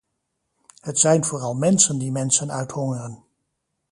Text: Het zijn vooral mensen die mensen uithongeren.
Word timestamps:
Het 0.81 0.99
zijn 0.99 1.25
vooral 1.25 1.53
mensen 1.53 1.97
die 1.97 2.11
mensen 2.11 2.51
uithongeren. 2.51 3.23